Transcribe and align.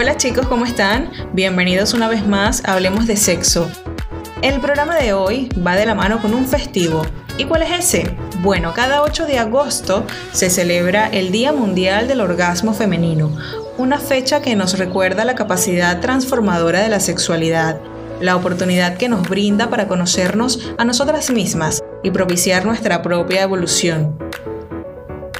Hola 0.00 0.16
chicos, 0.16 0.46
¿cómo 0.46 0.64
están? 0.64 1.10
Bienvenidos 1.34 1.92
una 1.92 2.08
vez 2.08 2.26
más 2.26 2.64
a 2.64 2.72
Hablemos 2.72 3.06
de 3.06 3.18
Sexo. 3.18 3.70
El 4.40 4.58
programa 4.58 4.96
de 4.96 5.12
hoy 5.12 5.50
va 5.54 5.76
de 5.76 5.84
la 5.84 5.94
mano 5.94 6.22
con 6.22 6.32
un 6.32 6.46
festivo. 6.46 7.02
¿Y 7.36 7.44
cuál 7.44 7.64
es 7.64 7.80
ese? 7.80 8.16
Bueno, 8.40 8.72
cada 8.72 9.02
8 9.02 9.26
de 9.26 9.38
agosto 9.38 10.06
se 10.32 10.48
celebra 10.48 11.08
el 11.08 11.30
Día 11.32 11.52
Mundial 11.52 12.08
del 12.08 12.22
Orgasmo 12.22 12.72
Femenino, 12.72 13.36
una 13.76 13.98
fecha 13.98 14.40
que 14.40 14.56
nos 14.56 14.78
recuerda 14.78 15.26
la 15.26 15.34
capacidad 15.34 16.00
transformadora 16.00 16.80
de 16.80 16.88
la 16.88 17.00
sexualidad, 17.00 17.78
la 18.22 18.36
oportunidad 18.36 18.96
que 18.96 19.10
nos 19.10 19.28
brinda 19.28 19.68
para 19.68 19.86
conocernos 19.86 20.72
a 20.78 20.86
nosotras 20.86 21.30
mismas 21.30 21.84
y 22.02 22.10
propiciar 22.10 22.64
nuestra 22.64 23.02
propia 23.02 23.42
evolución. 23.42 24.16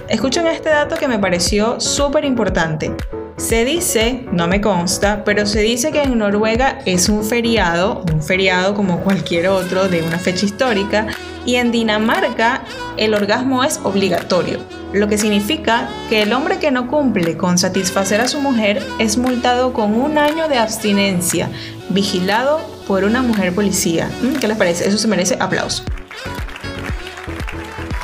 Escuchen 0.07 0.47
este 0.49 0.69
dato 0.69 0.97
que 0.97 1.09
me 1.09 1.19
pareció 1.19 1.81
súper 1.81 2.27
importante. 2.27 2.95
Se 3.41 3.65
dice, 3.65 4.27
no 4.33 4.47
me 4.47 4.61
consta, 4.61 5.25
pero 5.25 5.47
se 5.47 5.61
dice 5.61 5.91
que 5.91 6.03
en 6.03 6.19
Noruega 6.19 6.81
es 6.85 7.09
un 7.09 7.25
feriado, 7.25 8.05
un 8.13 8.23
feriado 8.23 8.75
como 8.75 9.01
cualquier 9.01 9.49
otro 9.49 9.89
de 9.89 10.03
una 10.03 10.19
fecha 10.19 10.45
histórica, 10.45 11.07
y 11.47 11.55
en 11.55 11.73
Dinamarca 11.73 12.63
el 12.99 13.15
orgasmo 13.15 13.65
es 13.65 13.81
obligatorio, 13.83 14.61
lo 14.93 15.09
que 15.09 15.17
significa 15.17 15.89
que 16.11 16.21
el 16.21 16.35
hombre 16.35 16.59
que 16.59 16.71
no 16.71 16.87
cumple 16.87 17.39
con 17.39 17.57
satisfacer 17.57 18.21
a 18.21 18.29
su 18.29 18.43
mujer 18.43 18.83
es 18.99 19.17
multado 19.17 19.73
con 19.73 19.95
un 19.95 20.19
año 20.19 20.47
de 20.47 20.59
abstinencia, 20.59 21.49
vigilado 21.89 22.61
por 22.87 23.05
una 23.05 23.23
mujer 23.23 23.55
policía. 23.55 24.11
Mm, 24.21 24.39
¿Qué 24.39 24.49
les 24.49 24.59
parece? 24.59 24.87
Eso 24.87 24.99
se 24.99 25.09
merece 25.09 25.39
aplauso. 25.41 25.83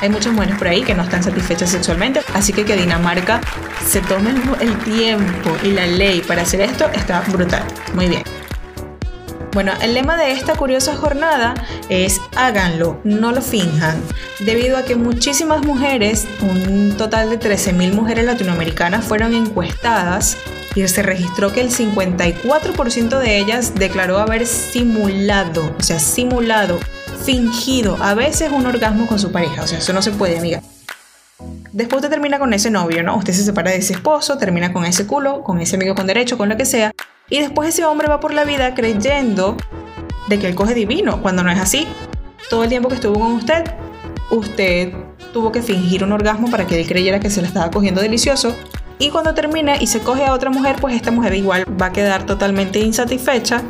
Hay 0.06 0.12
muchas 0.12 0.32
mujeres 0.34 0.56
por 0.56 0.68
ahí 0.68 0.84
que 0.84 0.94
no 0.94 1.02
están 1.02 1.24
satisfechas 1.24 1.68
sexualmente, 1.68 2.20
así 2.32 2.52
que 2.52 2.64
que 2.64 2.76
Dinamarca 2.76 3.40
se 3.84 4.00
tome 4.02 4.30
el 4.60 4.78
tiempo 4.84 5.50
y 5.64 5.72
la 5.72 5.84
ley 5.84 6.20
para 6.20 6.42
hacer 6.42 6.60
esto 6.60 6.88
está 6.94 7.22
brutal. 7.22 7.64
Muy 7.92 8.06
bien. 8.06 8.22
Bueno, 9.52 9.72
el 9.82 9.94
lema 9.94 10.16
de 10.16 10.30
esta 10.30 10.54
curiosa 10.54 10.94
jornada 10.94 11.54
es 11.88 12.20
háganlo, 12.36 13.00
no 13.02 13.32
lo 13.32 13.42
finjan, 13.42 14.00
debido 14.38 14.76
a 14.76 14.84
que 14.84 14.94
muchísimas 14.94 15.66
mujeres, 15.66 16.28
un 16.40 16.94
total 16.96 17.28
de 17.28 17.40
13.000 17.40 17.92
mujeres 17.92 18.26
latinoamericanas 18.26 19.04
fueron 19.04 19.34
encuestadas 19.34 20.36
y 20.76 20.86
se 20.86 21.02
registró 21.02 21.52
que 21.52 21.62
el 21.62 21.70
54% 21.70 23.18
de 23.18 23.38
ellas 23.38 23.74
declaró 23.74 24.20
haber 24.20 24.46
simulado, 24.46 25.74
o 25.76 25.82
sea, 25.82 25.98
simulado 25.98 26.78
fingido 27.26 27.98
a 28.00 28.14
veces 28.14 28.52
un 28.52 28.64
orgasmo 28.66 29.06
con 29.06 29.18
su 29.18 29.32
pareja. 29.32 29.64
O 29.64 29.66
sea, 29.66 29.78
eso 29.78 29.92
no 29.92 30.00
se 30.00 30.12
puede, 30.12 30.38
amiga. 30.38 30.62
Después 31.72 31.98
usted 31.98 32.08
termina 32.08 32.38
con 32.38 32.54
ese 32.54 32.70
novio, 32.70 33.02
¿no? 33.02 33.16
Usted 33.16 33.32
se 33.32 33.44
separa 33.44 33.72
de 33.72 33.78
ese 33.78 33.94
esposo, 33.94 34.38
termina 34.38 34.72
con 34.72 34.84
ese 34.84 35.06
culo, 35.08 35.42
con 35.42 35.60
ese 35.60 35.74
amigo 35.74 35.96
con 35.96 36.06
derecho, 36.06 36.38
con 36.38 36.48
lo 36.48 36.56
que 36.56 36.64
sea. 36.64 36.92
Y 37.28 37.40
después 37.40 37.68
ese 37.68 37.84
hombre 37.84 38.06
va 38.06 38.20
por 38.20 38.32
la 38.32 38.44
vida 38.44 38.74
creyendo 38.74 39.56
de 40.28 40.38
que 40.38 40.46
él 40.46 40.54
coge 40.54 40.74
divino, 40.74 41.20
cuando 41.20 41.42
no 41.42 41.50
es 41.50 41.58
así. 41.58 41.88
Todo 42.48 42.62
el 42.62 42.70
tiempo 42.70 42.88
que 42.88 42.94
estuvo 42.94 43.18
con 43.18 43.32
usted, 43.32 43.64
usted 44.30 44.92
tuvo 45.32 45.50
que 45.50 45.62
fingir 45.62 46.04
un 46.04 46.12
orgasmo 46.12 46.48
para 46.48 46.64
que 46.64 46.80
él 46.80 46.86
creyera 46.86 47.18
que 47.18 47.28
se 47.28 47.42
le 47.42 47.48
estaba 47.48 47.72
cogiendo 47.72 48.00
delicioso. 48.00 48.56
Y 49.00 49.10
cuando 49.10 49.34
termina 49.34 49.76
y 49.82 49.88
se 49.88 49.98
coge 49.98 50.24
a 50.24 50.32
otra 50.32 50.50
mujer, 50.50 50.76
pues 50.80 50.94
esta 50.94 51.10
mujer 51.10 51.34
igual 51.34 51.64
va 51.80 51.86
a 51.86 51.92
quedar 51.92 52.24
totalmente 52.24 52.78
insatisfecha 52.78 53.62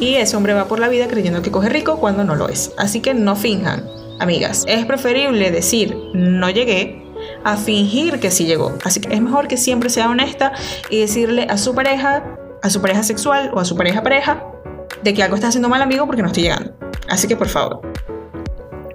y 0.00 0.16
ese 0.16 0.36
hombre 0.36 0.54
va 0.54 0.66
por 0.66 0.78
la 0.78 0.88
vida 0.88 1.08
creyendo 1.08 1.42
que 1.42 1.50
coge 1.50 1.68
rico 1.68 1.98
cuando 1.98 2.24
no 2.24 2.34
lo 2.34 2.48
es. 2.48 2.72
Así 2.76 3.00
que 3.00 3.14
no 3.14 3.36
finjan, 3.36 3.84
amigas. 4.18 4.64
Es 4.68 4.86
preferible 4.86 5.50
decir 5.50 5.96
no 6.14 6.50
llegué 6.50 7.02
a 7.44 7.56
fingir 7.56 8.20
que 8.20 8.30
sí 8.30 8.46
llegó. 8.46 8.76
Así 8.84 9.00
que 9.00 9.14
es 9.14 9.20
mejor 9.20 9.48
que 9.48 9.56
siempre 9.56 9.90
sea 9.90 10.08
honesta 10.08 10.52
y 10.90 11.00
decirle 11.00 11.46
a 11.50 11.58
su 11.58 11.74
pareja, 11.74 12.24
a 12.62 12.70
su 12.70 12.80
pareja 12.80 13.02
sexual 13.02 13.50
o 13.54 13.60
a 13.60 13.64
su 13.64 13.76
pareja 13.76 14.02
pareja, 14.02 14.44
de 15.02 15.14
que 15.14 15.22
algo 15.22 15.34
está 15.34 15.48
haciendo 15.48 15.68
mal 15.68 15.82
amigo 15.82 16.06
porque 16.06 16.22
no 16.22 16.28
estoy 16.28 16.44
llegando. 16.44 16.72
Así 17.08 17.26
que 17.28 17.36
por 17.36 17.48
favor. 17.48 17.80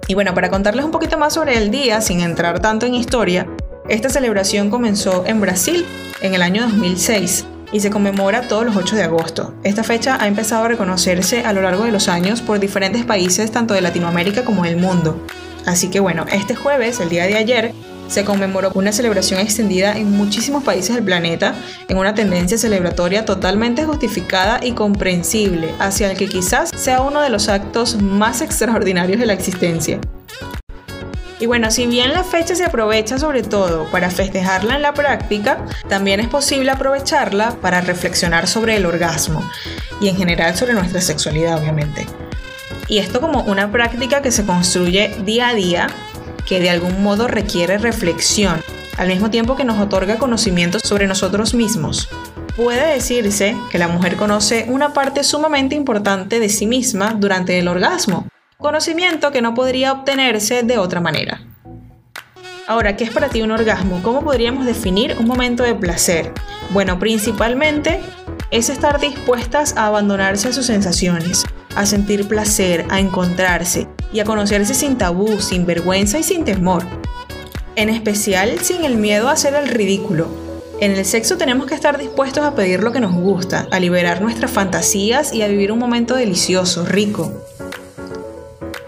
Y 0.06 0.14
bueno, 0.14 0.34
para 0.34 0.50
contarles 0.50 0.84
un 0.84 0.90
poquito 0.90 1.16
más 1.16 1.32
sobre 1.32 1.56
el 1.56 1.70
día, 1.70 2.00
sin 2.00 2.20
entrar 2.20 2.60
tanto 2.60 2.84
en 2.84 2.94
historia, 2.94 3.46
esta 3.88 4.08
celebración 4.10 4.70
comenzó 4.70 5.24
en 5.26 5.40
Brasil 5.40 5.84
en 6.20 6.34
el 6.34 6.42
año 6.42 6.62
2006 6.62 7.46
y 7.74 7.80
se 7.80 7.90
conmemora 7.90 8.46
todos 8.46 8.64
los 8.64 8.76
8 8.76 8.94
de 8.94 9.02
agosto. 9.02 9.52
Esta 9.64 9.82
fecha 9.82 10.16
ha 10.20 10.28
empezado 10.28 10.62
a 10.64 10.68
reconocerse 10.68 11.40
a 11.40 11.52
lo 11.52 11.60
largo 11.60 11.82
de 11.82 11.90
los 11.90 12.06
años 12.08 12.40
por 12.40 12.60
diferentes 12.60 13.04
países 13.04 13.50
tanto 13.50 13.74
de 13.74 13.80
Latinoamérica 13.80 14.44
como 14.44 14.62
del 14.62 14.76
mundo. 14.76 15.20
Así 15.66 15.90
que 15.90 15.98
bueno, 15.98 16.24
este 16.30 16.54
jueves, 16.54 17.00
el 17.00 17.08
día 17.08 17.26
de 17.26 17.34
ayer, 17.34 17.74
se 18.06 18.24
conmemoró 18.24 18.70
una 18.74 18.92
celebración 18.92 19.40
extendida 19.40 19.98
en 19.98 20.12
muchísimos 20.12 20.62
países 20.62 20.94
del 20.94 21.04
planeta, 21.04 21.56
en 21.88 21.98
una 21.98 22.14
tendencia 22.14 22.58
celebratoria 22.58 23.24
totalmente 23.24 23.84
justificada 23.84 24.60
y 24.62 24.72
comprensible, 24.72 25.74
hacia 25.80 26.12
el 26.12 26.16
que 26.16 26.28
quizás 26.28 26.70
sea 26.76 27.00
uno 27.00 27.22
de 27.22 27.30
los 27.30 27.48
actos 27.48 28.00
más 28.00 28.40
extraordinarios 28.40 29.18
de 29.18 29.26
la 29.26 29.32
existencia. 29.32 29.98
Y 31.40 31.46
bueno, 31.46 31.70
si 31.70 31.86
bien 31.86 32.12
la 32.12 32.22
fecha 32.22 32.54
se 32.54 32.64
aprovecha 32.64 33.18
sobre 33.18 33.42
todo 33.42 33.86
para 33.90 34.10
festejarla 34.10 34.76
en 34.76 34.82
la 34.82 34.94
práctica, 34.94 35.64
también 35.88 36.20
es 36.20 36.28
posible 36.28 36.70
aprovecharla 36.70 37.56
para 37.60 37.80
reflexionar 37.80 38.46
sobre 38.46 38.76
el 38.76 38.86
orgasmo 38.86 39.48
y 40.00 40.08
en 40.08 40.16
general 40.16 40.56
sobre 40.56 40.74
nuestra 40.74 41.00
sexualidad, 41.00 41.58
obviamente. 41.58 42.06
Y 42.86 42.98
esto 42.98 43.20
como 43.20 43.42
una 43.42 43.72
práctica 43.72 44.22
que 44.22 44.30
se 44.30 44.46
construye 44.46 45.14
día 45.24 45.48
a 45.48 45.54
día, 45.54 45.86
que 46.46 46.60
de 46.60 46.70
algún 46.70 47.02
modo 47.02 47.26
requiere 47.26 47.78
reflexión, 47.78 48.62
al 48.96 49.08
mismo 49.08 49.30
tiempo 49.30 49.56
que 49.56 49.64
nos 49.64 49.80
otorga 49.80 50.18
conocimientos 50.18 50.82
sobre 50.84 51.06
nosotros 51.06 51.54
mismos. 51.54 52.08
Puede 52.56 52.94
decirse 52.94 53.56
que 53.70 53.78
la 53.78 53.88
mujer 53.88 54.14
conoce 54.14 54.66
una 54.68 54.92
parte 54.92 55.24
sumamente 55.24 55.74
importante 55.74 56.38
de 56.38 56.48
sí 56.48 56.66
misma 56.66 57.14
durante 57.18 57.58
el 57.58 57.66
orgasmo, 57.66 58.28
conocimiento 58.58 59.30
que 59.30 59.42
no 59.42 59.54
podría 59.54 59.92
obtenerse 59.92 60.62
de 60.62 60.78
otra 60.78 61.00
manera. 61.00 61.42
Ahora, 62.66 62.96
¿qué 62.96 63.04
es 63.04 63.10
para 63.10 63.28
ti 63.28 63.42
un 63.42 63.50
orgasmo? 63.50 64.02
¿Cómo 64.02 64.22
podríamos 64.24 64.64
definir 64.64 65.16
un 65.18 65.26
momento 65.26 65.62
de 65.62 65.74
placer? 65.74 66.32
Bueno, 66.70 66.98
principalmente 66.98 68.00
es 68.50 68.70
estar 68.70 69.00
dispuestas 69.00 69.76
a 69.76 69.86
abandonarse 69.86 70.48
a 70.48 70.52
sus 70.52 70.66
sensaciones, 70.66 71.44
a 71.76 71.84
sentir 71.84 72.26
placer, 72.26 72.86
a 72.88 73.00
encontrarse 73.00 73.86
y 74.14 74.20
a 74.20 74.24
conocerse 74.24 74.72
sin 74.72 74.96
tabú, 74.96 75.40
sin 75.40 75.66
vergüenza 75.66 76.18
y 76.18 76.22
sin 76.22 76.44
temor. 76.44 76.84
En 77.76 77.90
especial 77.90 78.60
sin 78.60 78.84
el 78.84 78.96
miedo 78.96 79.28
a 79.28 79.32
hacer 79.32 79.54
el 79.54 79.68
ridículo. 79.68 80.28
En 80.80 80.92
el 80.92 81.04
sexo 81.04 81.36
tenemos 81.36 81.66
que 81.66 81.74
estar 81.74 81.98
dispuestos 81.98 82.44
a 82.44 82.54
pedir 82.54 82.82
lo 82.82 82.92
que 82.92 83.00
nos 83.00 83.12
gusta, 83.12 83.68
a 83.70 83.78
liberar 83.78 84.22
nuestras 84.22 84.50
fantasías 84.50 85.34
y 85.34 85.42
a 85.42 85.48
vivir 85.48 85.70
un 85.70 85.78
momento 85.78 86.14
delicioso, 86.14 86.86
rico. 86.86 87.32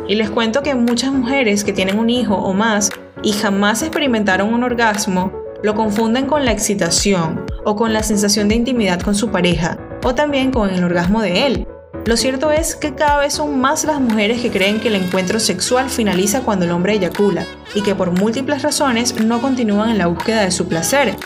Y 0.08 0.14
les 0.14 0.30
cuento 0.30 0.62
que 0.62 0.74
muchas 0.74 1.12
mujeres 1.12 1.64
que 1.64 1.72
tienen 1.72 1.98
un 1.98 2.10
hijo 2.10 2.34
o 2.34 2.52
más 2.52 2.90
y 3.22 3.32
jamás 3.32 3.82
experimentaron 3.82 4.54
un 4.54 4.62
orgasmo, 4.62 5.32
lo 5.62 5.74
confunden 5.74 6.26
con 6.26 6.44
la 6.44 6.52
excitación 6.52 7.44
o 7.64 7.74
con 7.74 7.92
la 7.92 8.02
sensación 8.02 8.48
de 8.48 8.54
intimidad 8.54 9.00
con 9.00 9.14
su 9.14 9.30
pareja 9.30 9.78
o 10.04 10.14
también 10.14 10.52
con 10.52 10.70
el 10.70 10.84
orgasmo 10.84 11.22
de 11.22 11.46
él. 11.46 11.66
Lo 12.04 12.16
cierto 12.16 12.52
es 12.52 12.76
que 12.76 12.94
cada 12.94 13.18
vez 13.18 13.32
son 13.34 13.58
más 13.58 13.84
las 13.84 14.00
mujeres 14.00 14.40
que 14.40 14.52
creen 14.52 14.78
que 14.78 14.88
el 14.88 14.94
encuentro 14.94 15.40
sexual 15.40 15.90
finaliza 15.90 16.42
cuando 16.42 16.64
el 16.64 16.70
hombre 16.70 16.92
eyacula 16.92 17.44
y 17.74 17.82
que 17.82 17.96
por 17.96 18.12
múltiples 18.12 18.62
razones 18.62 19.20
no 19.20 19.40
continúan 19.40 19.90
en 19.90 19.98
la 19.98 20.06
búsqueda 20.06 20.42
de 20.42 20.52
su 20.52 20.68
placer. 20.68 21.16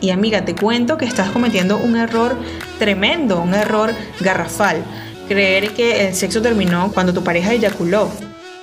Y 0.00 0.08
amiga, 0.08 0.46
te 0.46 0.54
cuento 0.54 0.96
que 0.96 1.04
estás 1.04 1.28
cometiendo 1.28 1.76
un 1.76 1.94
error 1.94 2.36
tremendo, 2.78 3.42
un 3.42 3.52
error 3.52 3.92
garrafal. 4.20 4.82
Creer 5.28 5.74
que 5.74 6.08
el 6.08 6.14
sexo 6.14 6.40
terminó 6.40 6.90
cuando 6.90 7.12
tu 7.12 7.22
pareja 7.22 7.52
eyaculó. 7.52 8.08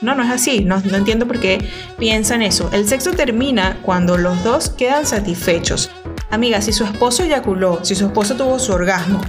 No, 0.02 0.14
no 0.16 0.24
es 0.24 0.30
así. 0.30 0.62
No, 0.62 0.78
entiendo 0.78 1.28
por 1.28 1.40
qué 1.40 1.70
piensan 1.98 2.42
eso. 2.42 2.70
El 2.72 2.88
sexo 2.88 3.12
termina 3.12 3.78
cuando 3.82 4.18
los 4.18 4.44
dos 4.44 4.70
quedan 4.70 5.06
satisfechos. 5.06 5.90
Amiga, 6.30 6.62
si 6.62 6.74
su 6.74 6.84
esposo 6.84 7.24
eyaculó, 7.24 7.80
si 7.84 7.96
su 7.96 8.06
esposo 8.06 8.36
tuvo 8.36 8.60
su 8.60 8.74
orgasmo 8.74 9.22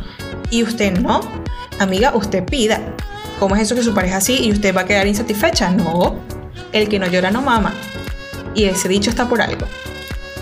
y 0.50 0.62
usted 0.62 0.98
no, 0.98 1.20
amiga, 1.78 2.14
usted 2.14 2.44
pida. 2.44 2.94
¿Cómo 3.38 3.54
es 3.54 3.62
eso 3.62 3.76
que 3.76 3.82
su 3.82 3.94
pareja 3.94 4.16
así 4.16 4.38
y 4.42 4.52
usted 4.52 4.74
va 4.74 4.80
a 4.80 4.84
quedar 4.84 5.06
insatisfecha? 5.06 5.70
No. 5.70 6.16
El 6.72 6.88
que 6.88 6.98
no 6.98 7.06
llora 7.06 7.30
no 7.30 7.40
mama. 7.40 7.72
Y 8.54 8.64
ese 8.64 8.88
dicho 8.88 9.10
está 9.10 9.28
por 9.28 9.40
algo. 9.40 9.66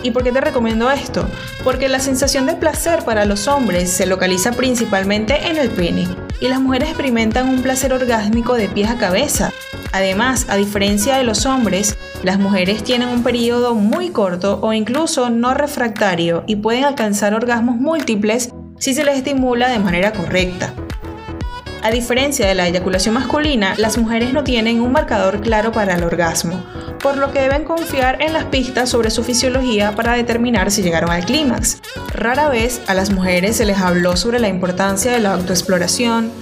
¿Y 0.07 0.13
por 0.13 0.23
qué 0.23 0.31
te 0.31 0.41
recomiendo 0.41 0.89
esto? 0.89 1.29
Porque 1.65 1.89
la 1.89 1.99
sensación 1.99 2.47
de 2.47 2.55
placer 2.55 3.03
para 3.05 3.25
los 3.25 3.49
hombres 3.49 3.91
se 3.91 4.07
localiza 4.07 4.53
principalmente 4.53 5.49
en 5.49 5.57
el 5.57 5.69
pene 5.69 6.07
y 6.41 6.47
las 6.47 6.61
mujeres 6.61 6.91
experimentan 6.91 7.49
un 7.49 7.61
placer 7.61 7.93
orgásmico 7.93 8.55
de 8.55 8.69
pies 8.69 8.89
a 8.89 8.99
cabeza. 8.99 9.53
Además, 9.91 10.47
a 10.49 10.55
diferencia 10.55 11.17
de 11.17 11.25
los 11.25 11.45
hombres, 11.45 11.99
las 12.23 12.39
mujeres 12.39 12.85
tienen 12.85 13.09
un 13.09 13.25
periodo 13.25 13.75
muy 13.75 14.11
corto 14.11 14.61
o 14.63 14.73
incluso 14.73 15.29
no 15.29 15.55
refractario 15.55 16.45
y 16.47 16.55
pueden 16.55 16.85
alcanzar 16.85 17.35
orgasmos 17.35 17.75
múltiples 17.75 18.51
si 18.79 18.95
se 18.95 19.03
les 19.03 19.17
estimula 19.17 19.69
de 19.69 19.81
manera 19.81 20.13
correcta. 20.13 20.73
A 21.83 21.91
diferencia 21.91 22.47
de 22.47 22.55
la 22.55 22.67
eyaculación 22.67 23.15
masculina, 23.15 23.75
las 23.77 23.97
mujeres 23.97 24.33
no 24.33 24.43
tienen 24.43 24.81
un 24.81 24.93
marcador 24.93 25.41
claro 25.41 25.71
para 25.73 25.95
el 25.95 26.03
orgasmo, 26.03 26.65
por 27.01 27.17
lo 27.17 27.33
que 27.33 27.41
deben 27.41 27.65
confiar 27.65 28.21
en 28.21 28.33
las 28.33 28.47
pistas 28.47 28.91
sobre 28.91 29.11
su 29.11 29.23
fisiología 29.23 29.95
para 29.95 30.15
determinar 30.15 30.71
si 30.71 30.83
llegaron 30.83 31.11
al 31.11 31.25
clímax. 31.25 31.81
Rara 32.13 32.49
vez 32.49 32.81
a 32.89 32.95
las 32.95 33.11
mujeres 33.11 33.57
se 33.57 33.65
les 33.65 33.79
habló 33.79 34.17
sobre 34.17 34.41
la 34.41 34.49
importancia 34.49 35.13
de 35.13 35.21
la 35.21 35.35
autoexploración, 35.35 36.33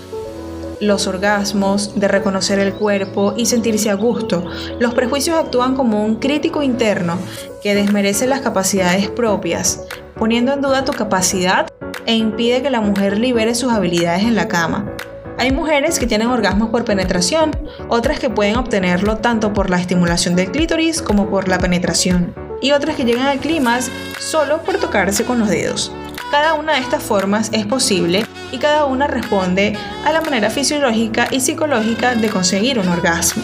los 0.81 1.07
orgasmos, 1.07 1.99
de 1.99 2.09
reconocer 2.09 2.59
el 2.59 2.75
cuerpo 2.75 3.35
y 3.37 3.47
sentirse 3.47 3.91
a 3.91 3.95
gusto. 3.95 4.45
Los 4.81 4.95
prejuicios 4.95 5.37
actúan 5.37 5.75
como 5.75 6.05
un 6.05 6.17
crítico 6.17 6.63
interno 6.63 7.19
que 7.63 7.75
desmerece 7.75 8.27
las 8.27 8.41
capacidades 8.41 9.09
propias, 9.09 9.83
poniendo 10.17 10.53
en 10.53 10.61
duda 10.61 10.85
tu 10.85 10.93
capacidad 10.93 11.67
e 12.07 12.15
impide 12.15 12.63
que 12.63 12.71
la 12.71 12.81
mujer 12.81 13.19
libere 13.19 13.55
sus 13.55 13.73
habilidades 13.73 14.25
en 14.25 14.35
la 14.35 14.49
cama. 14.49 14.94
Hay 15.37 15.51
mujeres 15.51 15.99
que 15.99 16.07
tienen 16.07 16.29
orgasmos 16.29 16.71
por 16.71 16.85
penetración, 16.85 17.51
otras 17.89 18.21
que 18.21 18.31
pueden 18.31 18.57
obtenerlo 18.57 19.17
tanto 19.17 19.53
por 19.53 19.69
la 19.69 19.81
estimulación 19.81 20.37
del 20.37 20.53
clítoris 20.53 21.03
como 21.03 21.29
por 21.29 21.49
la 21.49 21.59
penetración, 21.59 22.35
y 22.63 22.71
otras 22.71 22.95
que 22.95 23.05
llegan 23.05 23.27
al 23.27 23.41
clímax 23.41 23.91
solo 24.21 24.63
por 24.63 24.79
tocarse 24.79 25.25
con 25.25 25.41
los 25.41 25.49
dedos. 25.49 25.91
Cada 26.31 26.55
una 26.55 26.75
de 26.75 26.81
estas 26.81 27.03
formas 27.03 27.51
es 27.53 27.67
posible 27.67 28.25
y 28.53 28.59
cada 28.59 28.85
una 28.85 29.09
responde 29.09 29.77
a 30.05 30.13
la 30.13 30.21
manera 30.21 30.51
fisiológica 30.51 31.27
y 31.31 31.41
psicológica 31.41 32.15
de 32.15 32.29
conseguir 32.29 32.79
un 32.79 32.89
orgasmo. 32.89 33.43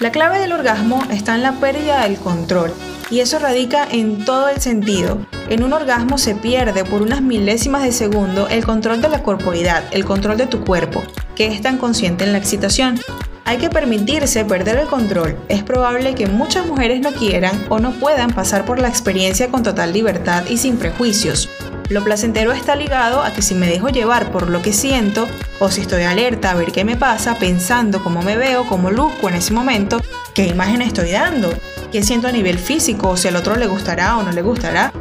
La 0.00 0.10
clave 0.10 0.38
del 0.38 0.52
orgasmo 0.52 1.02
está 1.10 1.34
en 1.34 1.42
la 1.42 1.52
pérdida 1.52 2.04
del 2.04 2.16
control, 2.16 2.72
y 3.10 3.20
eso 3.20 3.38
radica 3.38 3.86
en 3.90 4.24
todo 4.24 4.48
el 4.48 4.60
sentido. 4.60 5.18
En 5.48 5.64
un 5.64 5.72
orgasmo 5.72 6.16
se 6.16 6.34
pierde 6.34 6.84
por 6.84 7.02
unas 7.02 7.22
milésimas 7.22 7.82
de 7.82 7.92
segundo 7.92 8.48
el 8.48 8.64
control 8.64 9.02
de 9.02 9.08
la 9.08 9.22
corporidad, 9.22 9.82
el 9.90 10.04
control 10.04 10.36
de 10.36 10.46
tu 10.46 10.64
cuerpo, 10.64 11.02
que 11.34 11.48
es 11.48 11.60
tan 11.60 11.76
consciente 11.76 12.24
en 12.24 12.32
la 12.32 12.38
excitación. 12.38 13.00
Hay 13.44 13.58
que 13.58 13.70
permitirse 13.70 14.44
perder 14.44 14.76
el 14.76 14.86
control. 14.86 15.36
Es 15.48 15.64
probable 15.64 16.14
que 16.14 16.28
muchas 16.28 16.66
mujeres 16.66 17.00
no 17.00 17.10
quieran 17.12 17.66
o 17.68 17.80
no 17.80 17.92
puedan 17.92 18.30
pasar 18.30 18.64
por 18.64 18.78
la 18.78 18.88
experiencia 18.88 19.48
con 19.48 19.64
total 19.64 19.92
libertad 19.92 20.44
y 20.48 20.56
sin 20.56 20.76
prejuicios. 20.76 21.48
Lo 21.88 22.04
placentero 22.04 22.52
está 22.52 22.76
ligado 22.76 23.20
a 23.20 23.32
que 23.32 23.42
si 23.42 23.56
me 23.56 23.66
dejo 23.66 23.88
llevar 23.88 24.30
por 24.30 24.48
lo 24.48 24.62
que 24.62 24.72
siento, 24.72 25.26
o 25.58 25.70
si 25.70 25.80
estoy 25.80 26.04
alerta 26.04 26.52
a 26.52 26.54
ver 26.54 26.70
qué 26.70 26.84
me 26.84 26.96
pasa, 26.96 27.34
pensando 27.34 28.04
cómo 28.04 28.22
me 28.22 28.36
veo, 28.36 28.64
cómo 28.66 28.92
luzco 28.92 29.28
en 29.28 29.34
ese 29.34 29.52
momento, 29.52 30.00
qué 30.34 30.46
imagen 30.46 30.82
estoy 30.82 31.12
dando, 31.12 31.52
qué 31.92 32.02
siento 32.02 32.28
a 32.28 32.32
nivel 32.32 32.58
físico, 32.58 33.16
si 33.16 33.28
al 33.28 33.36
otro 33.36 33.56
le 33.56 33.66
gustará 33.66 34.16
o 34.16 34.22
no 34.22 34.32
le 34.32 34.42
gustará. 34.42 34.92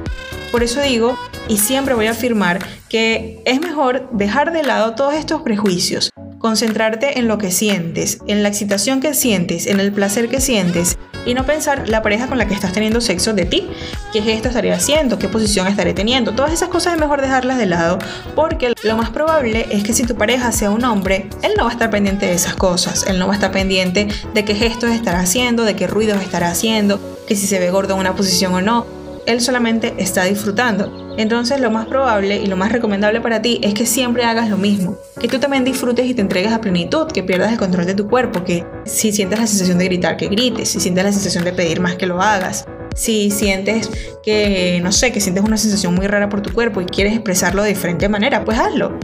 Por 0.52 0.64
eso 0.64 0.82
digo, 0.82 1.18
y 1.48 1.58
siempre 1.58 1.94
voy 1.94 2.08
a 2.08 2.12
afirmar, 2.12 2.60
que 2.90 3.42
es 3.46 3.62
mejor 3.62 4.10
dejar 4.12 4.52
de 4.52 4.64
lado 4.64 4.96
todos 4.96 5.14
estos 5.14 5.42
prejuicios, 5.42 6.10
concentrarte 6.40 7.20
en 7.20 7.28
lo 7.28 7.38
que 7.38 7.52
sientes, 7.52 8.20
en 8.28 8.42
la 8.42 8.50
excitación 8.50 9.02
que 9.02 9.14
sientes, 9.14 9.68
en 9.68 9.80
el 9.80 9.92
placer 9.92 10.30
que 10.30 10.42
sientes 10.42 10.98
y 11.26 11.34
no 11.34 11.46
pensar 11.46 11.90
la 11.90 12.02
pareja 12.02 12.28
con 12.28 12.38
la 12.38 12.48
que 12.48 12.54
estás 12.54 12.72
teniendo 12.72 13.02
sexo 13.02 13.34
de 13.34 13.46
ti, 13.46 13.70
qué 14.14 14.22
gesto 14.22 14.48
estaré 14.48 14.72
haciendo, 14.72 15.20
qué 15.20 15.28
posición 15.28 15.68
estaré 15.68 15.94
teniendo. 15.94 16.34
Todas 16.34 16.54
esas 16.54 16.70
cosas 16.70 16.94
es 16.94 17.00
mejor 17.00 17.22
dejarlas 17.22 17.58
de 17.58 17.66
lado 17.66 18.00
porque 18.36 18.74
lo 18.84 18.98
más 18.98 19.10
probable 19.10 19.68
es 19.70 19.84
que 19.84 19.94
si 19.94 20.04
tu 20.04 20.16
pareja 20.16 20.52
sea 20.52 20.72
un 20.72 20.84
hombre, 20.86 21.30
él 21.44 21.52
no 21.58 21.66
va 21.66 21.70
a 21.70 21.74
estar 21.74 21.90
pendiente 21.90 22.26
de 22.26 22.34
esas 22.34 22.56
cosas, 22.56 23.06
él 23.08 23.20
no 23.20 23.28
va 23.28 23.34
a 23.34 23.36
estar 23.36 23.52
pendiente 23.52 24.08
de 24.34 24.46
qué 24.46 24.56
gestos 24.56 24.92
estará 24.92 25.20
haciendo, 25.20 25.66
de 25.66 25.76
qué 25.76 25.88
ruidos 25.88 26.22
estará 26.22 26.50
haciendo, 26.50 27.00
que 27.28 27.36
si 27.36 27.48
se 27.48 27.60
ve 27.60 27.70
gordo 27.70 27.94
en 27.96 28.00
una 28.00 28.16
posición 28.16 28.54
o 28.54 28.62
no 28.62 28.99
él 29.30 29.42
solamente 29.42 29.94
está 29.98 30.24
disfrutando. 30.24 31.16
Entonces 31.18 31.60
lo 31.60 31.70
más 31.70 31.86
probable 31.86 32.38
y 32.38 32.48
lo 32.48 32.58
más 32.58 32.72
recomendable 32.72 33.22
para 33.22 33.42
ti 33.42 33.60
es 33.62 33.74
que 33.74 33.86
siempre 33.86 34.24
hagas 34.24 34.50
lo 34.50 34.58
mismo, 34.58 34.98
que 35.20 35.28
tú 35.28 35.40
también 35.40 35.64
disfrutes 35.64 36.06
y 36.08 36.14
te 36.14 36.22
entregues 36.22 36.52
a 36.52 36.62
plenitud, 36.62 37.08
que 37.08 37.24
pierdas 37.24 37.52
el 37.52 37.58
control 37.58 37.86
de 37.86 37.94
tu 37.94 38.08
cuerpo, 38.08 38.44
que 38.44 38.66
si 38.86 39.12
sientes 39.12 39.40
la 39.40 39.48
sensación 39.48 39.78
de 39.78 39.86
gritar, 39.86 40.18
que 40.18 40.28
grites, 40.28 40.70
si 40.70 40.80
sientes 40.80 41.04
la 41.04 41.12
sensación 41.12 41.44
de 41.44 41.54
pedir 41.54 41.80
más, 41.80 41.96
que 41.96 42.08
lo 42.08 42.22
hagas. 42.22 42.66
Si 42.96 43.30
sientes 43.30 43.90
que, 44.24 44.80
no 44.82 44.92
sé, 44.92 45.12
que 45.12 45.22
sientes 45.22 45.44
una 45.44 45.58
sensación 45.58 45.94
muy 45.94 46.08
rara 46.08 46.28
por 46.28 46.42
tu 46.42 46.52
cuerpo 46.52 46.82
y 46.82 46.86
quieres 46.86 47.14
expresarlo 47.14 47.62
de 47.62 47.70
diferente 47.70 48.10
manera, 48.10 48.44
pues 48.44 48.58
hazlo. 48.58 48.98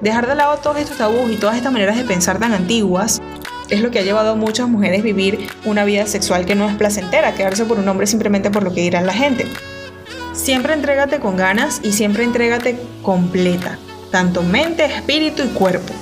Dejar 0.00 0.26
de 0.26 0.34
lado 0.34 0.58
todos 0.58 0.78
estos 0.78 0.98
tabús 0.98 1.30
y 1.30 1.36
todas 1.36 1.56
estas 1.56 1.72
maneras 1.72 1.96
de 1.96 2.04
pensar 2.04 2.38
tan 2.38 2.52
antiguas 2.52 3.20
es 3.68 3.80
lo 3.80 3.90
que 3.90 3.98
ha 3.98 4.02
llevado 4.02 4.30
a 4.30 4.34
muchas 4.34 4.68
mujeres 4.68 5.02
vivir 5.02 5.48
una 5.64 5.84
vida 5.84 6.06
sexual 6.06 6.44
que 6.44 6.54
no 6.54 6.68
es 6.68 6.76
placentera, 6.76 7.34
quedarse 7.34 7.64
por 7.64 7.78
un 7.78 7.88
hombre 7.88 8.06
simplemente 8.06 8.50
por 8.50 8.62
lo 8.62 8.72
que 8.72 8.82
dirán 8.82 9.06
la 9.06 9.14
gente. 9.14 9.46
Siempre 10.32 10.74
entrégate 10.74 11.20
con 11.20 11.36
ganas 11.36 11.80
y 11.82 11.92
siempre 11.92 12.24
entrégate 12.24 12.78
completa, 13.02 13.78
tanto 14.10 14.42
mente, 14.42 14.84
espíritu 14.84 15.42
y 15.44 15.48
cuerpo. 15.48 15.94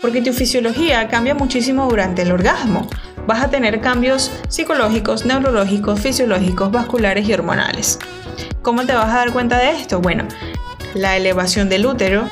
Porque 0.00 0.20
tu 0.20 0.32
fisiología 0.32 1.08
cambia 1.08 1.34
muchísimo 1.34 1.88
durante 1.88 2.22
el 2.22 2.32
orgasmo. 2.32 2.86
Vas 3.26 3.42
a 3.42 3.48
tener 3.48 3.80
cambios 3.80 4.30
psicológicos, 4.48 5.24
neurológicos, 5.24 6.00
fisiológicos, 6.00 6.70
vasculares 6.70 7.26
y 7.26 7.32
hormonales. 7.32 7.98
¿Cómo 8.60 8.84
te 8.84 8.92
vas 8.92 9.08
a 9.08 9.16
dar 9.16 9.32
cuenta 9.32 9.56
de 9.58 9.70
esto? 9.70 10.00
Bueno, 10.00 10.24
la 10.94 11.16
elevación 11.16 11.68
del 11.68 11.86
útero, 11.86 12.28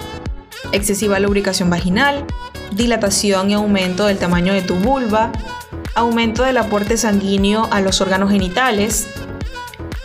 excesiva 0.72 1.18
lubricación 1.18 1.70
vaginal, 1.70 2.26
dilatación 2.74 3.50
y 3.50 3.54
aumento 3.54 4.06
del 4.06 4.18
tamaño 4.18 4.52
de 4.52 4.62
tu 4.62 4.74
vulva, 4.76 5.32
aumento 5.94 6.42
del 6.42 6.56
aporte 6.56 6.96
sanguíneo 6.96 7.68
a 7.70 7.80
los 7.80 8.00
órganos 8.00 8.30
genitales, 8.30 9.08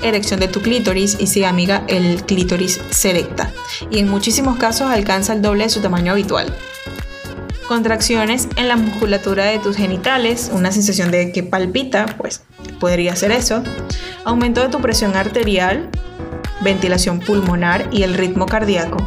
erección 0.01 0.39
de 0.39 0.47
tu 0.47 0.61
clítoris 0.61 1.17
y 1.19 1.27
si 1.27 1.43
amiga 1.43 1.83
el 1.87 2.23
clítoris 2.23 2.79
se 2.89 3.09
erecta 3.11 3.51
y 3.89 3.99
en 3.99 4.09
muchísimos 4.09 4.57
casos 4.57 4.91
alcanza 4.91 5.33
el 5.33 5.41
doble 5.41 5.63
de 5.65 5.69
su 5.69 5.81
tamaño 5.81 6.11
habitual. 6.11 6.53
Contracciones 7.67 8.47
en 8.55 8.69
la 8.69 8.77
musculatura 8.77 9.45
de 9.45 9.59
tus 9.59 9.75
genitales, 9.75 10.49
una 10.53 10.71
sensación 10.71 11.11
de 11.11 11.33
que 11.33 11.43
palpita, 11.43 12.05
pues 12.17 12.43
podría 12.79 13.13
ser 13.17 13.31
eso. 13.31 13.61
Aumento 14.23 14.61
de 14.61 14.69
tu 14.69 14.79
presión 14.79 15.17
arterial, 15.17 15.89
ventilación 16.61 17.19
pulmonar 17.19 17.89
y 17.91 18.03
el 18.03 18.13
ritmo 18.13 18.45
cardíaco 18.45 19.05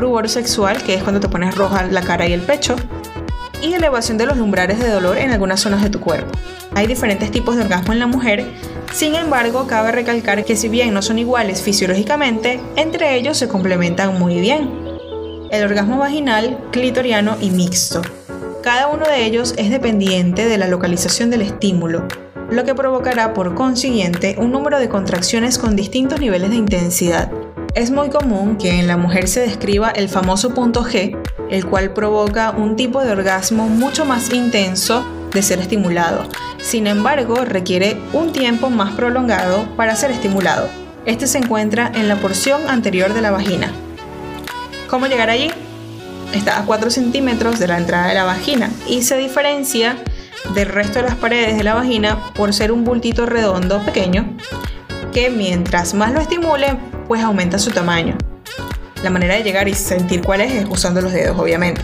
rubor 0.00 0.28
sexual, 0.28 0.82
que 0.82 0.94
es 0.94 1.02
cuando 1.02 1.20
te 1.20 1.28
pones 1.28 1.54
roja 1.54 1.84
la 1.84 2.02
cara 2.02 2.26
y 2.26 2.32
el 2.32 2.40
pecho, 2.40 2.76
y 3.62 3.74
elevación 3.74 4.18
de 4.18 4.26
los 4.26 4.38
umbrales 4.38 4.78
de 4.78 4.88
dolor 4.88 5.18
en 5.18 5.30
algunas 5.30 5.60
zonas 5.60 5.82
de 5.82 5.90
tu 5.90 6.00
cuerpo. 6.00 6.32
Hay 6.74 6.86
diferentes 6.86 7.30
tipos 7.30 7.56
de 7.56 7.62
orgasmo 7.62 7.92
en 7.92 7.98
la 7.98 8.06
mujer, 8.06 8.46
sin 8.92 9.14
embargo, 9.14 9.66
cabe 9.68 9.92
recalcar 9.92 10.44
que 10.44 10.56
si 10.56 10.68
bien 10.68 10.92
no 10.92 11.00
son 11.00 11.18
iguales 11.18 11.62
fisiológicamente, 11.62 12.60
entre 12.76 13.14
ellos 13.14 13.38
se 13.38 13.48
complementan 13.48 14.18
muy 14.18 14.40
bien. 14.40 14.68
El 15.50 15.64
orgasmo 15.64 15.98
vaginal, 15.98 16.58
clitoriano 16.72 17.36
y 17.40 17.50
mixto. 17.50 18.02
Cada 18.62 18.88
uno 18.88 19.06
de 19.06 19.24
ellos 19.24 19.54
es 19.56 19.70
dependiente 19.70 20.46
de 20.46 20.58
la 20.58 20.66
localización 20.66 21.30
del 21.30 21.42
estímulo, 21.42 22.06
lo 22.50 22.64
que 22.64 22.74
provocará 22.74 23.32
por 23.32 23.54
consiguiente 23.54 24.34
un 24.38 24.50
número 24.50 24.78
de 24.78 24.88
contracciones 24.88 25.56
con 25.56 25.76
distintos 25.76 26.20
niveles 26.20 26.50
de 26.50 26.56
intensidad. 26.56 27.30
Es 27.74 27.92
muy 27.92 28.10
común 28.10 28.56
que 28.56 28.80
en 28.80 28.88
la 28.88 28.96
mujer 28.96 29.28
se 29.28 29.40
describa 29.40 29.90
el 29.90 30.08
famoso 30.08 30.54
punto 30.54 30.84
G, 30.84 31.16
el 31.50 31.64
cual 31.64 31.92
provoca 31.92 32.50
un 32.50 32.74
tipo 32.74 33.04
de 33.04 33.12
orgasmo 33.12 33.68
mucho 33.68 34.04
más 34.04 34.32
intenso 34.32 35.04
de 35.32 35.40
ser 35.40 35.60
estimulado. 35.60 36.24
Sin 36.58 36.88
embargo, 36.88 37.44
requiere 37.44 37.96
un 38.12 38.32
tiempo 38.32 38.70
más 38.70 38.92
prolongado 38.94 39.68
para 39.76 39.94
ser 39.94 40.10
estimulado. 40.10 40.68
Este 41.06 41.28
se 41.28 41.38
encuentra 41.38 41.92
en 41.94 42.08
la 42.08 42.16
porción 42.16 42.68
anterior 42.68 43.14
de 43.14 43.20
la 43.20 43.30
vagina. 43.30 43.72
¿Cómo 44.88 45.06
llegar 45.06 45.30
allí? 45.30 45.52
Está 46.34 46.58
a 46.58 46.64
4 46.64 46.90
centímetros 46.90 47.60
de 47.60 47.68
la 47.68 47.78
entrada 47.78 48.08
de 48.08 48.14
la 48.14 48.24
vagina 48.24 48.70
y 48.88 49.02
se 49.02 49.16
diferencia 49.16 49.96
del 50.54 50.68
resto 50.68 50.98
de 50.98 51.04
las 51.04 51.14
paredes 51.14 51.56
de 51.56 51.62
la 51.62 51.74
vagina 51.74 52.18
por 52.34 52.52
ser 52.52 52.72
un 52.72 52.82
bultito 52.82 53.26
redondo 53.26 53.78
pequeño 53.84 54.36
que 55.12 55.30
mientras 55.30 55.94
más 55.94 56.12
lo 56.12 56.20
estimule, 56.20 56.76
pues 57.10 57.24
aumenta 57.24 57.58
su 57.58 57.72
tamaño. 57.72 58.16
La 59.02 59.10
manera 59.10 59.34
de 59.34 59.42
llegar 59.42 59.66
y 59.66 59.74
sentir 59.74 60.22
cuál 60.22 60.42
es 60.42 60.52
es 60.52 60.68
usando 60.70 61.00
los 61.00 61.12
dedos, 61.12 61.36
obviamente. 61.40 61.82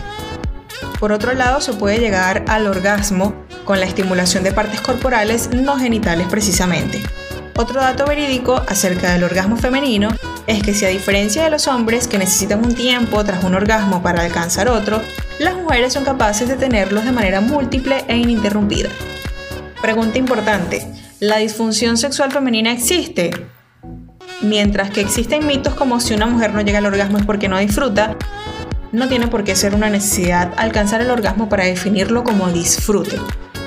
Por 1.01 1.11
otro 1.11 1.33
lado, 1.33 1.59
se 1.59 1.73
puede 1.73 1.99
llegar 1.99 2.45
al 2.47 2.65
orgasmo 2.65 3.35
con 3.65 3.81
la 3.81 3.85
estimulación 3.85 4.45
de 4.45 4.53
partes 4.53 4.79
corporales 4.79 5.49
no 5.53 5.77
genitales 5.77 6.27
precisamente. 6.27 7.03
Otro 7.57 7.81
dato 7.81 8.05
verídico 8.05 8.63
acerca 8.69 9.11
del 9.11 9.25
orgasmo 9.25 9.57
femenino 9.57 10.15
es 10.47 10.63
que 10.63 10.73
si 10.73 10.85
a 10.85 10.89
diferencia 10.89 11.43
de 11.43 11.49
los 11.49 11.67
hombres 11.67 12.07
que 12.07 12.17
necesitan 12.17 12.63
un 12.63 12.73
tiempo 12.73 13.21
tras 13.25 13.43
un 13.43 13.53
orgasmo 13.53 14.01
para 14.01 14.21
alcanzar 14.21 14.69
otro, 14.69 15.01
las 15.39 15.55
mujeres 15.55 15.91
son 15.91 16.05
capaces 16.05 16.47
de 16.47 16.55
tenerlos 16.55 17.03
de 17.03 17.11
manera 17.11 17.41
múltiple 17.41 18.05
e 18.07 18.15
ininterrumpida. 18.15 18.87
Pregunta 19.81 20.19
importante, 20.19 20.87
¿la 21.19 21.35
disfunción 21.35 21.97
sexual 21.97 22.31
femenina 22.31 22.71
existe? 22.71 23.56
Mientras 24.41 24.91
que 24.91 25.01
existen 25.01 25.47
mitos 25.47 25.73
como 25.73 25.99
si 25.99 26.13
una 26.13 26.27
mujer 26.27 26.53
no 26.53 26.61
llega 26.61 26.77
al 26.77 26.85
orgasmo 26.85 27.17
es 27.17 27.25
porque 27.25 27.47
no 27.47 27.57
disfruta, 27.57 28.15
no 28.91 29.07
tiene 29.07 29.27
por 29.27 29.43
qué 29.43 29.55
ser 29.55 29.73
una 29.73 29.89
necesidad 29.89 30.53
alcanzar 30.57 31.01
el 31.01 31.09
orgasmo 31.09 31.49
para 31.49 31.65
definirlo 31.65 32.23
como 32.23 32.47
disfrute. 32.49 33.17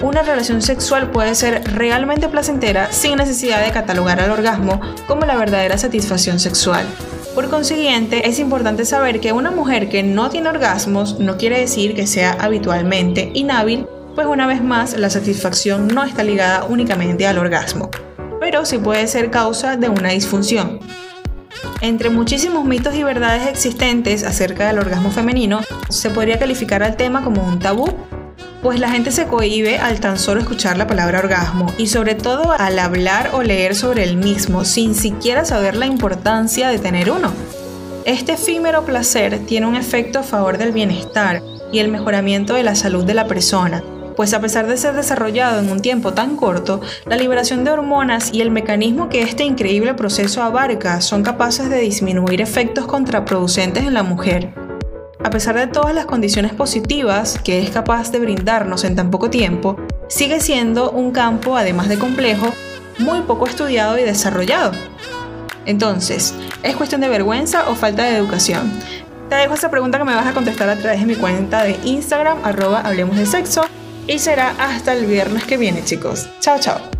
Una 0.01 0.23
relación 0.23 0.63
sexual 0.63 1.11
puede 1.11 1.35
ser 1.35 1.63
realmente 1.75 2.29
placentera 2.29 2.91
sin 2.93 3.17
necesidad 3.17 3.65
de 3.65 3.73
catalogar 3.73 4.21
al 4.21 4.31
orgasmo 4.31 4.81
como 5.09 5.27
la 5.27 5.37
verdadera 5.37 5.77
satisfacción 5.77 6.39
sexual. 6.39 6.87
Por 7.35 7.51
consiguiente, 7.51 8.29
es 8.29 8.39
importante 8.39 8.85
saber 8.85 9.21
que 9.21 9.33
una 9.33 9.51
mujer 9.51 9.89
que 9.89 10.03
no 10.03 10.31
tiene 10.31 10.49
orgasmos 10.49 11.19
no 11.19 11.37
quiere 11.37 11.61
decir 11.61 11.95
que 11.95 12.07
sea 12.07 12.37
habitualmente 12.41 13.31
inhábil, 13.35 13.87
pues 14.15 14.27
una 14.27 14.47
vez 14.47 14.63
más 14.63 14.97
la 14.97 15.11
satisfacción 15.11 15.89
no 15.89 16.05
está 16.05 16.23
ligada 16.25 16.65
únicamente 16.65 17.27
al 17.27 17.39
orgasmo, 17.39 17.91
pero 18.41 18.65
sí 18.65 18.79
puede 18.79 19.07
ser 19.07 19.31
causa 19.31 19.77
de 19.77 19.89
una 19.89 20.09
disfunción. 20.09 20.81
Entre 21.83 22.11
muchísimos 22.11 22.65
mitos 22.65 22.95
y 22.95 23.03
verdades 23.03 23.47
existentes 23.47 24.25
acerca 24.25 24.67
del 24.67 24.79
orgasmo 24.79 25.11
femenino, 25.11 25.61
se 25.89 26.11
podría 26.11 26.39
calificar 26.39 26.83
al 26.83 26.97
tema 26.97 27.23
como 27.23 27.47
un 27.47 27.59
tabú, 27.59 27.87
pues 28.63 28.81
la 28.81 28.91
gente 28.91 29.11
se 29.11 29.27
cohíbe 29.27 29.79
al 29.79 30.01
tan 30.01 30.19
solo 30.19 30.41
escuchar 30.41 30.77
la 30.77 30.87
palabra 30.87 31.21
orgasmo 31.21 31.73
y 31.79 31.87
sobre 31.87 32.15
todo 32.15 32.53
al 32.53 32.79
hablar 32.79 33.31
o 33.33 33.43
leer 33.43 33.75
sobre 33.75 34.05
el 34.05 34.17
mismo 34.17 34.65
sin 34.65 34.95
siquiera 34.95 35.45
saber 35.45 35.77
la 35.77 35.87
importancia 35.87 36.69
de 36.69 36.79
tener 36.79 37.11
uno. 37.11 37.33
Este 38.05 38.33
efímero 38.33 38.85
placer 38.85 39.39
tiene 39.47 39.67
un 39.67 39.77
efecto 39.77 40.19
a 40.19 40.23
favor 40.23 40.59
del 40.59 40.73
bienestar 40.73 41.43
y 41.73 41.79
el 41.79 41.89
mejoramiento 41.89 42.55
de 42.55 42.63
la 42.63 42.75
salud 42.75 43.05
de 43.05 43.15
la 43.15 43.27
persona, 43.27 43.83
pues 44.17 44.35
a 44.35 44.41
pesar 44.41 44.67
de 44.67 44.77
ser 44.77 44.95
desarrollado 44.95 45.61
en 45.61 45.71
un 45.71 45.81
tiempo 45.81 46.13
tan 46.13 46.37
corto, 46.37 46.81
la 47.07 47.17
liberación 47.17 47.65
de 47.65 47.71
hormonas 47.71 48.33
y 48.33 48.41
el 48.41 48.51
mecanismo 48.51 49.09
que 49.09 49.23
este 49.23 49.45
increíble 49.45 49.95
proceso 49.95 50.43
abarca 50.43 51.01
son 51.01 51.23
capaces 51.23 51.69
de 51.71 51.79
disminuir 51.79 52.41
efectos 52.41 52.87
contraproducentes 52.87 53.85
en 53.85 53.95
la 53.95 54.03
mujer. 54.03 54.55
A 55.23 55.31
pesar 55.31 55.57
de 55.57 55.67
todas 55.67 55.95
las 55.95 56.07
condiciones 56.07 56.53
positivas 56.55 57.39
que 57.45 57.61
es 57.61 57.71
capaz 57.71 58.11
de 58.11 58.21
brindarnos 58.21 58.85
en 58.85 58.97
tan 58.97 59.11
poco 59.11 59.29
tiempo, 59.29 59.77
sigue 60.09 60.41
siendo 60.41 60.91
un 60.91 61.13
campo, 61.13 61.57
además 61.57 61.89
de 61.89 61.99
complejo, 61.99 62.53
muy 62.99 63.21
poco 63.23 63.47
estudiado 63.47 63.99
y 63.99 64.03
desarrollado. 64.03 64.73
Entonces, 65.67 66.35
¿es 66.63 66.75
cuestión 66.75 67.03
de 67.03 67.09
vergüenza 67.09 67.69
o 67.69 67.75
falta 67.75 68.05
de 68.05 68.17
educación? 68.17 68.73
Te 69.29 69.37
dejo 69.37 69.55
esa 69.55 69.71
pregunta 69.71 69.99
que 69.99 70.05
me 70.05 70.15
vas 70.15 70.27
a 70.27 70.33
contestar 70.33 70.69
a 70.69 70.77
través 70.77 71.01
de 71.01 71.07
mi 71.07 71.15
cuenta 71.15 71.65
de 71.65 71.79
Instagram, 71.85 72.39
arroba 72.43 72.81
hablemos 72.81 73.17
de 73.17 73.27
sexo 73.27 73.63
y 74.11 74.19
será 74.19 74.57
hasta 74.59 74.93
el 74.93 75.07
viernes 75.07 75.45
que 75.45 75.57
viene, 75.57 75.85
chicos. 75.85 76.29
Chao, 76.41 76.59
chao. 76.59 77.00